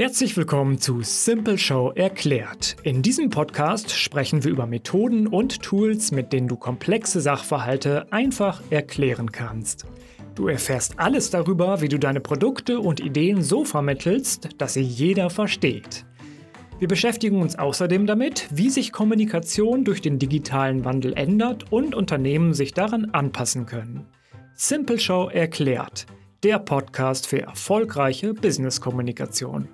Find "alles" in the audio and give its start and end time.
11.00-11.30